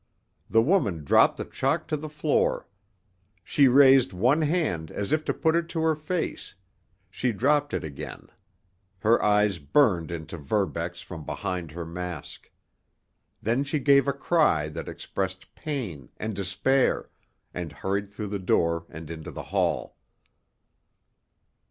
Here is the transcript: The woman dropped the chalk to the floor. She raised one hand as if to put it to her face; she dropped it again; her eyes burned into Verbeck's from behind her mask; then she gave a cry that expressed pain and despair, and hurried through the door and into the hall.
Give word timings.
The 0.49 0.63
woman 0.63 1.03
dropped 1.03 1.37
the 1.37 1.45
chalk 1.45 1.87
to 1.89 1.95
the 1.95 2.09
floor. 2.09 2.67
She 3.43 3.67
raised 3.67 4.13
one 4.13 4.41
hand 4.41 4.89
as 4.89 5.11
if 5.11 5.23
to 5.25 5.31
put 5.31 5.55
it 5.55 5.69
to 5.69 5.81
her 5.81 5.93
face; 5.93 6.55
she 7.11 7.31
dropped 7.31 7.71
it 7.71 7.83
again; 7.83 8.27
her 9.01 9.23
eyes 9.23 9.59
burned 9.59 10.09
into 10.09 10.39
Verbeck's 10.39 11.01
from 11.01 11.23
behind 11.23 11.69
her 11.73 11.85
mask; 11.85 12.49
then 13.43 13.63
she 13.63 13.77
gave 13.77 14.07
a 14.07 14.11
cry 14.13 14.69
that 14.69 14.89
expressed 14.89 15.53
pain 15.53 16.09
and 16.17 16.35
despair, 16.35 17.11
and 17.53 17.71
hurried 17.71 18.11
through 18.11 18.29
the 18.29 18.39
door 18.39 18.87
and 18.89 19.11
into 19.11 19.29
the 19.29 19.43
hall. 19.53 19.97